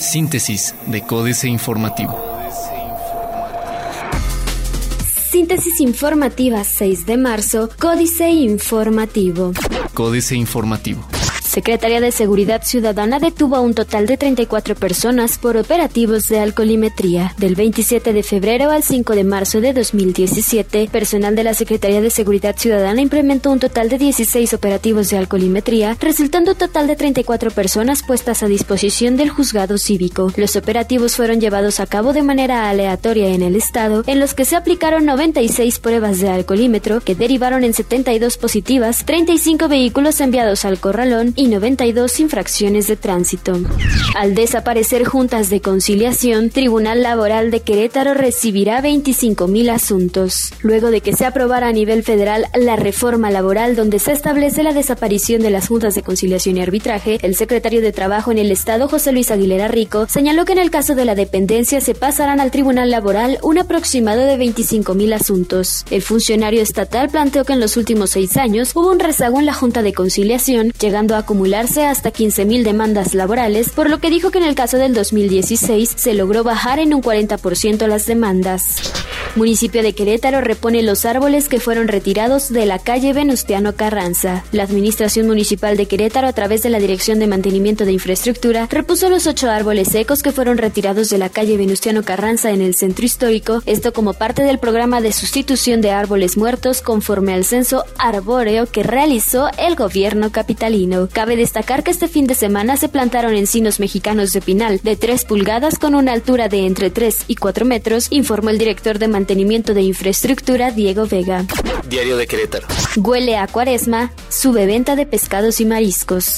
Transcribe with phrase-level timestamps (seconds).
[0.00, 2.18] Síntesis de Códice Informativo.
[5.30, 9.52] Síntesis informativa 6 de marzo, Códice Informativo.
[9.94, 11.06] Códice Informativo.
[11.48, 17.34] Secretaría de Seguridad Ciudadana detuvo a un total de 34 personas por operativos de alcoholimetría.
[17.38, 22.10] Del 27 de febrero al 5 de marzo de 2017, personal de la Secretaría de
[22.10, 27.50] Seguridad Ciudadana implementó un total de 16 operativos de alcoholimetría, resultando un total de 34
[27.50, 30.30] personas puestas a disposición del juzgado cívico.
[30.36, 34.44] Los operativos fueron llevados a cabo de manera aleatoria en el estado, en los que
[34.44, 40.78] se aplicaron 96 pruebas de alcoholímetro que derivaron en 72 positivas, 35 vehículos enviados al
[40.78, 43.56] corralón y 92 infracciones de tránsito.
[44.16, 50.52] Al desaparecer juntas de conciliación, Tribunal Laboral de Querétaro recibirá 25.000 asuntos.
[50.62, 54.72] Luego de que se aprobara a nivel federal la reforma laboral donde se establece la
[54.72, 58.88] desaparición de las juntas de conciliación y arbitraje, el secretario de Trabajo en el Estado,
[58.88, 62.50] José Luis Aguilera Rico, señaló que en el caso de la dependencia se pasarán al
[62.50, 65.84] Tribunal Laboral un aproximado de 25.000 asuntos.
[65.92, 69.54] El funcionario estatal planteó que en los últimos seis años hubo un rezago en la
[69.54, 74.38] Junta de Conciliación, llegando a acumularse hasta 15.000 demandas laborales, por lo que dijo que
[74.38, 78.76] en el caso del 2016 se logró bajar en un 40% las demandas.
[79.36, 84.42] Municipio de Querétaro repone los árboles que fueron retirados de la calle Venustiano Carranza.
[84.52, 89.10] La Administración Municipal de Querétaro, a través de la Dirección de Mantenimiento de Infraestructura, repuso
[89.10, 93.04] los ocho árboles secos que fueron retirados de la calle Venustiano Carranza en el centro
[93.04, 98.64] histórico, esto como parte del programa de sustitución de árboles muertos conforme al censo arbóreo
[98.66, 101.06] que realizó el gobierno capitalino.
[101.18, 105.24] Cabe destacar que este fin de semana se plantaron encinos mexicanos de pinal de 3
[105.24, 109.74] pulgadas con una altura de entre 3 y 4 metros, informó el director de Mantenimiento
[109.74, 111.44] de Infraestructura Diego Vega.
[111.88, 112.68] Diario de Querétaro.
[112.98, 116.36] Huele a cuaresma, sube venta de pescados y mariscos.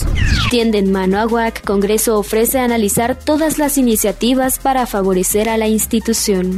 [0.49, 6.57] Tienden mano a UAC, Congreso ofrece analizar todas las iniciativas para favorecer a la institución.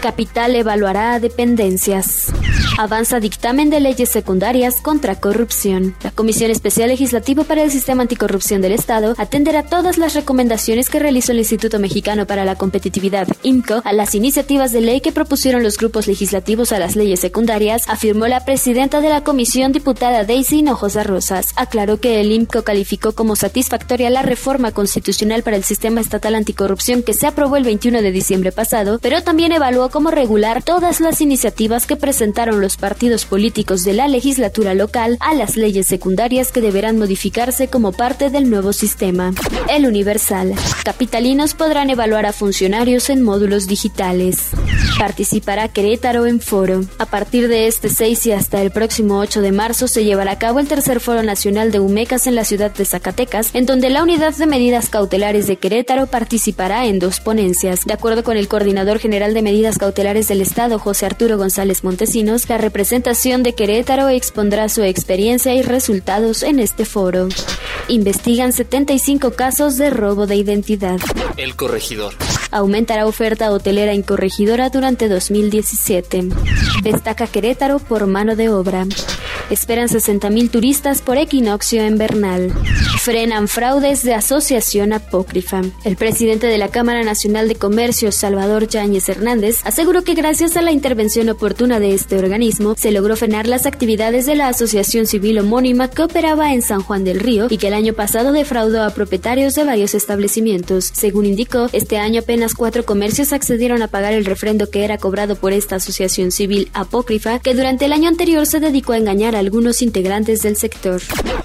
[0.00, 2.28] Capital evaluará a dependencias.
[2.78, 5.96] Avanza dictamen de leyes secundarias contra corrupción.
[6.02, 10.98] La Comisión Especial Legislativa para el Sistema Anticorrupción del Estado atenderá todas las recomendaciones que
[10.98, 15.62] realizó el Instituto Mexicano para la Competitividad, IMCO, a las iniciativas de ley que propusieron
[15.62, 20.58] los grupos legislativos a las leyes secundarias, afirmó la presidenta de la comisión, diputada Daisy
[20.58, 21.54] Hinojosa Rosas.
[21.56, 27.02] Aclaró que el IMCO calificó como satisfactoria la reforma constitucional para el sistema estatal anticorrupción
[27.02, 31.22] que se aprobó el 21 de diciembre pasado, pero también evaluó cómo regular todas las
[31.22, 36.60] iniciativas que presentaron los partidos políticos de la legislatura local a las leyes secundarias que
[36.60, 39.32] deberán modificarse como parte del nuevo sistema.
[39.68, 40.54] El Universal.
[40.84, 44.50] Capitalinos podrán evaluar a funcionarios en módulos digitales.
[44.98, 46.80] Participará Querétaro en foro.
[46.98, 50.38] A partir de este 6 y hasta el próximo 8 de marzo se llevará a
[50.38, 54.02] cabo el tercer foro nacional de Humecas en la ciudad de Zacatecas, en donde la
[54.02, 57.84] unidad de medidas cautelares de Querétaro participará en dos ponencias.
[57.84, 62.48] De acuerdo con el coordinador general de medidas cautelares del Estado, José Arturo González Montesinos,
[62.48, 67.28] la representación de Querétaro expondrá su experiencia y resultados en este foro.
[67.88, 70.98] Investigan 75 casos de robo de identidad.
[71.36, 72.14] El corregidor.
[72.56, 76.30] Aumentará oferta hotelera en corregidora durante 2017.
[76.82, 78.86] Destaca Querétaro por mano de obra.
[79.50, 82.52] Esperan 60.000 turistas por equinoccio en Bernal.
[83.00, 85.62] Frenan fraudes de asociación apócrifa.
[85.84, 90.62] El presidente de la Cámara Nacional de Comercio, Salvador Yáñez Hernández, aseguró que gracias a
[90.62, 95.38] la intervención oportuna de este organismo, se logró frenar las actividades de la asociación civil
[95.38, 98.90] homónima que operaba en San Juan del Río y que el año pasado defraudó a
[98.90, 100.90] propietarios de varios establecimientos.
[100.92, 105.36] Según indicó, este año apenas cuatro comercios accedieron a pagar el refrendo que era cobrado
[105.36, 109.40] por esta asociación civil apócrifa, que durante el año anterior se dedicó a engañar a
[109.40, 111.00] algunos integrantes del sector.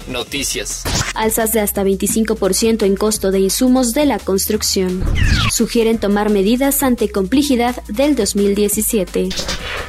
[0.06, 0.84] Noticias.
[1.14, 5.02] Alzas de hasta 25% en costo de insumos de la construcción.
[5.50, 9.28] Sugieren tomar medidas ante complejidad del 2017.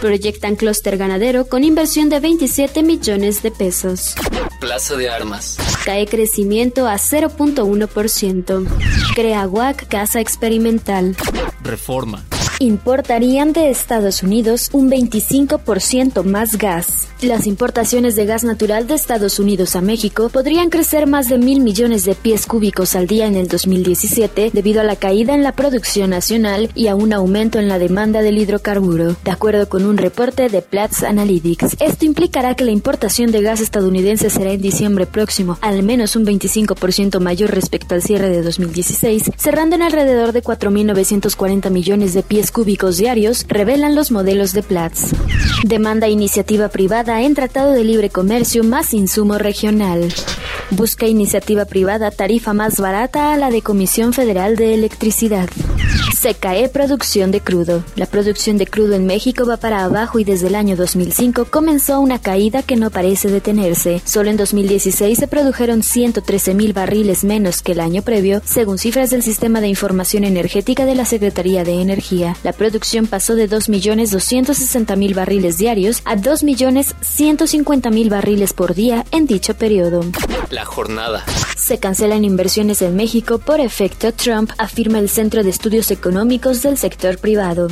[0.01, 4.15] Proyectan clúster ganadero con inversión de 27 millones de pesos.
[4.59, 5.57] Plaza de Armas.
[5.85, 8.67] Cae crecimiento a 0.1%.
[9.15, 11.15] Crea WAC Casa Experimental.
[11.61, 12.23] Reforma.
[12.63, 17.09] Importarían de Estados Unidos un 25% más gas.
[17.21, 21.59] Las importaciones de gas natural de Estados Unidos a México podrían crecer más de mil
[21.59, 25.51] millones de pies cúbicos al día en el 2017 debido a la caída en la
[25.51, 29.97] producción nacional y a un aumento en la demanda del hidrocarburo, de acuerdo con un
[29.97, 31.75] reporte de Platts Analytics.
[31.81, 36.25] Esto implicará que la importación de gas estadounidense será en diciembre próximo al menos un
[36.25, 42.52] 25% mayor respecto al cierre de 2016, cerrando en alrededor de 4.940 millones de pies
[42.53, 45.11] cúbicos diarios, revelan los modelos de Platts.
[45.65, 50.13] Demanda iniciativa privada en Tratado de Libre Comercio más insumo regional.
[50.69, 55.49] Busca iniciativa privada tarifa más barata a la de Comisión Federal de Electricidad.
[56.17, 57.83] Se cae producción de crudo.
[57.95, 61.99] La producción de crudo en México va para abajo y desde el año 2005 comenzó
[61.99, 64.01] una caída que no parece detenerse.
[64.05, 69.09] Solo en 2016 se produjeron 113 mil barriles menos que el año previo, según cifras
[69.09, 72.37] del Sistema de Información Energética de la Secretaría de Energía.
[72.43, 80.01] La producción pasó de 2.260.000 barriles diarios a 2.150.000 barriles por día en dicho periodo.
[80.53, 81.25] La jornada.
[81.57, 86.77] Se cancelan inversiones en México por efecto Trump, afirma el Centro de Estudios Económicos del
[86.77, 87.69] sector privado.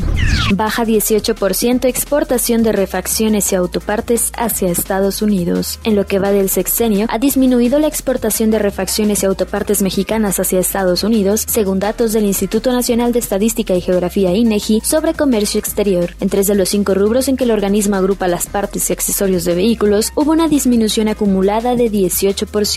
[0.55, 5.79] Baja 18% exportación de refacciones y autopartes hacia Estados Unidos.
[5.83, 10.39] En lo que va del sexenio, ha disminuido la exportación de refacciones y autopartes mexicanas
[10.39, 15.59] hacia Estados Unidos, según datos del Instituto Nacional de Estadística y Geografía INEGI sobre comercio
[15.59, 16.15] exterior.
[16.19, 19.45] En tres de los cinco rubros en que el organismo agrupa las partes y accesorios
[19.45, 22.70] de vehículos, hubo una disminución acumulada de 18%.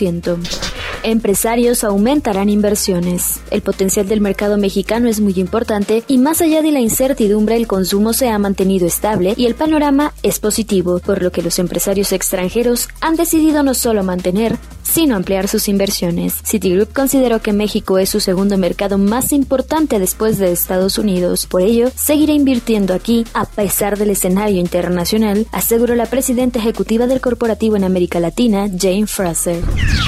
[1.03, 3.39] Empresarios aumentarán inversiones.
[3.49, 7.67] El potencial del mercado mexicano es muy importante y más allá de la incertidumbre el
[7.67, 12.11] consumo se ha mantenido estable y el panorama es positivo, por lo que los empresarios
[12.11, 16.35] extranjeros han decidido no solo mantener, sino ampliar sus inversiones.
[16.45, 21.45] Citigroup consideró que México es su segundo mercado más importante después de Estados Unidos.
[21.47, 27.21] Por ello, seguirá invirtiendo aquí a pesar del escenario internacional, aseguró la presidenta ejecutiva del
[27.21, 29.61] corporativo en América Latina, Jane Fraser.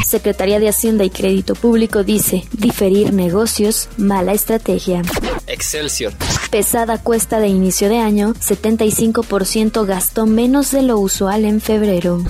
[0.06, 5.02] Secretaría de Hacienda y Crédito Público dice, diferir negocios, mala estrategia.
[5.48, 6.14] Excelsior.
[6.50, 12.24] Pesada cuesta de inicio de año, 75% gastó menos de lo usual en febrero.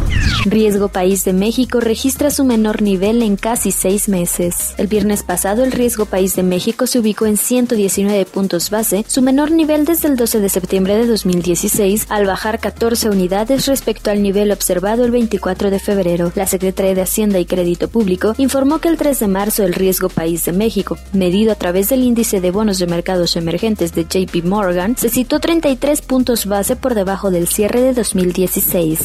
[0.45, 4.73] Riesgo País de México registra su menor nivel en casi seis meses.
[4.77, 9.21] El viernes pasado, el Riesgo País de México se ubicó en 119 puntos base, su
[9.21, 14.23] menor nivel desde el 12 de septiembre de 2016, al bajar 14 unidades respecto al
[14.23, 16.31] nivel observado el 24 de febrero.
[16.33, 20.09] La Secretaría de Hacienda y Crédito Público informó que el 3 de marzo el Riesgo
[20.09, 24.45] País de México, medido a través del índice de bonos de mercados emergentes de JP
[24.45, 28.99] Morgan, se situó 33 puntos base por debajo del cierre de 2016.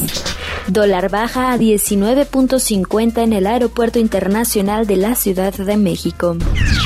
[0.67, 6.37] Dólar baja a 19.50 en el Aeropuerto Internacional de la Ciudad de México.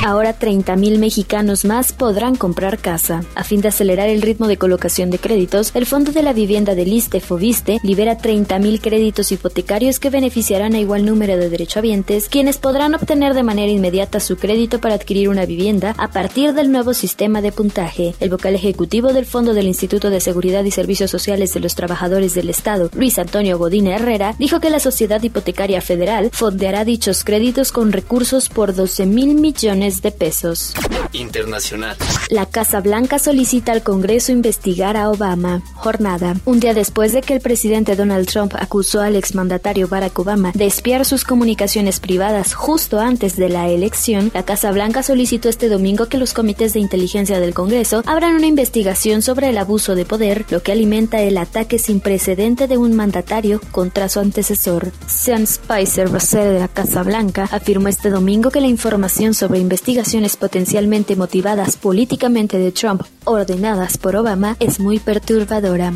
[0.04, 3.22] Ahora 30.000 mexicanos más podrán comprar casa.
[3.34, 6.74] A fin de acelerar el ritmo de colocación de créditos, el Fondo de la Vivienda
[6.74, 12.58] del ISTE Fobiste libera 30.000 créditos hipotecarios que beneficiarán a igual número de derechohabientes, quienes
[12.58, 16.94] podrán obtener de manera inmediata su crédito para adquirir una vivienda a partir del nuevo
[16.94, 18.07] sistema de puntaje.
[18.20, 22.34] El vocal ejecutivo del Fondo del Instituto de Seguridad y Servicios Sociales de los Trabajadores
[22.34, 27.72] del Estado, Luis Antonio Godín Herrera, dijo que la Sociedad Hipotecaria Federal fondeará dichos créditos
[27.72, 30.74] con recursos por 12 mil millones de pesos.
[31.12, 31.96] Internacional.
[32.30, 35.62] La Casa Blanca solicita al Congreso investigar a Obama.
[35.74, 36.36] Jornada.
[36.44, 40.66] Un día después de que el presidente Donald Trump acusó al exmandatario Barack Obama de
[40.66, 46.06] espiar sus comunicaciones privadas justo antes de la elección, la Casa Blanca solicitó este domingo
[46.06, 50.44] que los comités de inteligencia del Congreso abran una investigación sobre el abuso de poder,
[50.50, 54.92] lo que alimenta el ataque sin precedente de un mandatario contra su antecesor.
[55.06, 60.36] Sean Spicer, vocero de la Casa Blanca, afirmó este domingo que la información sobre investigaciones
[60.36, 65.92] potencialmente motivadas políticamente de Trump ordenadas por Obama es muy perturbadora.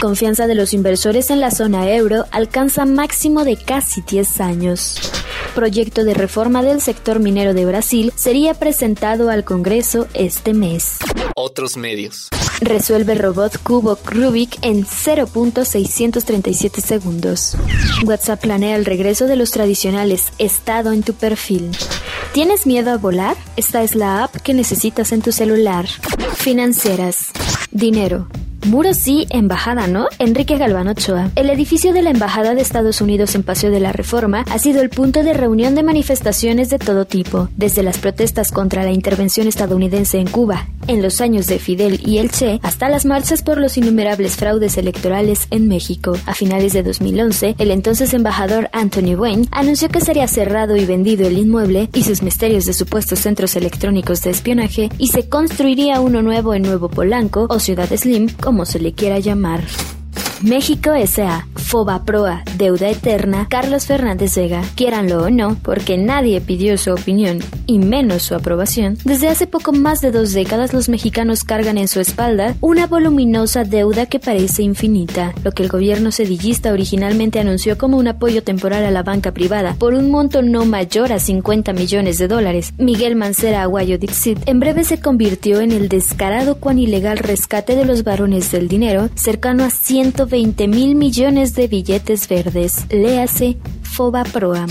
[0.00, 5.12] Confianza de los inversores en la zona euro alcanza máximo de casi 10 años
[5.52, 10.98] proyecto de reforma del sector minero de Brasil sería presentado al Congreso este mes.
[11.34, 12.28] Otros medios.
[12.60, 17.56] Resuelve robot cubo Rubik en 0.637 segundos.
[18.04, 21.70] WhatsApp planea el regreso de los tradicionales estado en tu perfil.
[22.32, 23.36] ¿Tienes miedo a volar?
[23.56, 25.86] Esta es la app que necesitas en tu celular.
[26.36, 27.30] Financieras.
[27.70, 28.28] Dinero.
[28.66, 30.06] Muro sí, embajada no.
[30.18, 31.30] Enrique Galván Ochoa.
[31.34, 34.80] El edificio de la Embajada de Estados Unidos en Paseo de la Reforma ha sido
[34.82, 39.48] el punto de reunión de manifestaciones de todo tipo, desde las protestas contra la intervención
[39.48, 43.58] estadounidense en Cuba en los años de Fidel y el Che, hasta las marchas por
[43.58, 46.16] los innumerables fraudes electorales en México.
[46.26, 51.26] A finales de 2011, el entonces embajador Anthony Wayne anunció que sería cerrado y vendido
[51.26, 56.22] el inmueble y sus misterios de supuestos centros electrónicos de espionaje y se construiría uno
[56.22, 59.62] nuevo en Nuevo Polanco o Ciudad Slim, como se le quiera llamar.
[60.42, 61.46] México S.A.
[61.54, 64.62] Foba Proa, Deuda Eterna, Carlos Fernández Vega.
[64.74, 69.72] Quieranlo o no, porque nadie pidió su opinión, y menos su aprobación, desde hace poco
[69.72, 74.64] más de dos décadas los mexicanos cargan en su espalda una voluminosa deuda que parece
[74.64, 79.32] infinita, lo que el gobierno sedillista originalmente anunció como un apoyo temporal a la banca
[79.32, 82.74] privada por un monto no mayor a 50 millones de dólares.
[82.78, 87.84] Miguel Mancera Aguayo Dixit en breve se convirtió en el descarado cuan ilegal rescate de
[87.84, 92.86] los varones del dinero, cercano a 120 mil millones de billetes verdes.
[92.90, 94.70] Léase Foba Proam.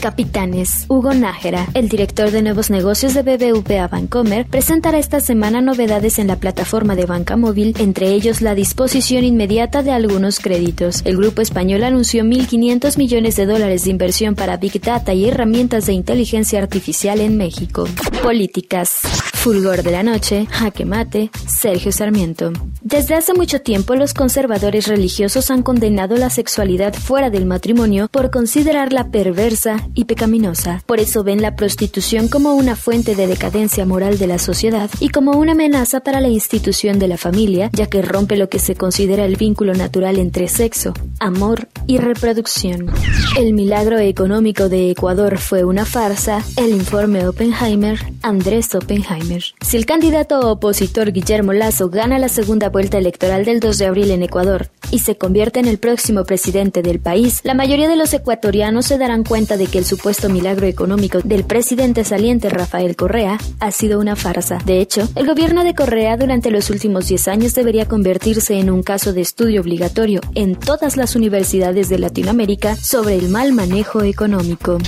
[0.00, 0.86] Capitanes.
[0.88, 6.28] Hugo Nájera, el director de nuevos negocios de BBVA Bancomer, presentará esta semana novedades en
[6.28, 11.02] la plataforma de banca móvil, entre ellos la disposición inmediata de algunos créditos.
[11.04, 15.86] El grupo español anunció 1.500 millones de dólares de inversión para Big Data y herramientas
[15.86, 17.86] de inteligencia artificial en México.
[18.22, 19.00] Políticas.
[19.38, 22.52] Fulgor de la noche, jaque mate, Sergio Sarmiento.
[22.82, 28.30] Desde hace mucho tiempo los conservadores religiosos han condenado la sexualidad fuera del matrimonio por
[28.30, 30.82] considerarla perversa y pecaminosa.
[30.86, 35.10] Por eso ven la prostitución como una fuente de decadencia moral de la sociedad y
[35.10, 38.74] como una amenaza para la institución de la familia, ya que rompe lo que se
[38.74, 42.90] considera el vínculo natural entre sexo, amor y reproducción.
[43.38, 49.27] El milagro económico de Ecuador fue una farsa, el informe Oppenheimer, Andrés Oppenheimer.
[49.60, 54.10] Si el candidato opositor Guillermo Lazo gana la segunda vuelta electoral del 2 de abril
[54.10, 58.14] en Ecuador y se convierte en el próximo presidente del país, la mayoría de los
[58.14, 63.38] ecuatorianos se darán cuenta de que el supuesto milagro económico del presidente saliente Rafael Correa
[63.60, 64.58] ha sido una farsa.
[64.64, 68.82] De hecho, el gobierno de Correa durante los últimos 10 años debería convertirse en un
[68.82, 74.78] caso de estudio obligatorio en todas las universidades de Latinoamérica sobre el mal manejo económico.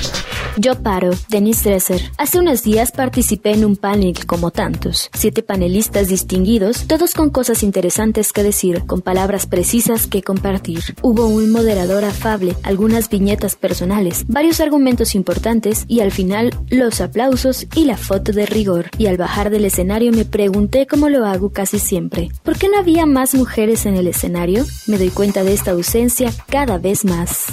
[0.56, 2.00] Yo paro, Denis Dresser.
[2.18, 5.08] Hace unos días participé en un panel como tantos.
[5.14, 10.80] Siete panelistas distinguidos, todos con cosas interesantes que decir, con palabras precisas que compartir.
[11.02, 17.66] Hubo un moderador afable, algunas viñetas personales, varios argumentos importantes y al final los aplausos
[17.74, 18.90] y la foto de rigor.
[18.98, 22.30] Y al bajar del escenario me pregunté cómo lo hago casi siempre.
[22.42, 24.64] ¿Por qué no había más mujeres en el escenario?
[24.88, 27.46] Me doy cuenta de esta ausencia cada vez más.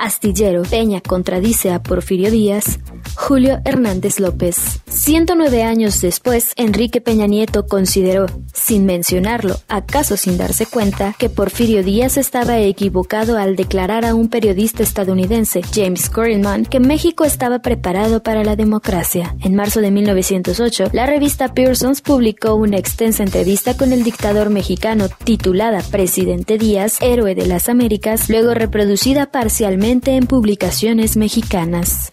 [0.00, 2.78] Astillero, Peña contradice a Porfirio Díaz,
[3.14, 4.82] Julio Hernández López.
[4.88, 11.82] 109 años después, Enrique Peña Nieto consideró, sin mencionarlo, acaso sin darse cuenta, que Porfirio
[11.82, 18.22] Díaz estaba equivocado al declarar a un periodista estadounidense, James Corriman, que México estaba preparado
[18.22, 19.34] para la democracia.
[19.40, 25.08] En marzo de 1908, la revista Pearsons publicó una extensa entrevista con el dictador mexicano
[25.24, 32.12] titulada Presidente Díaz, Héroe de las Américas, luego reproducida parcialmente en publicaciones mexicanas.